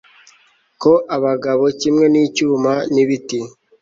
[0.81, 3.39] ko abagabo, kimwe n'icyuma n'ibiti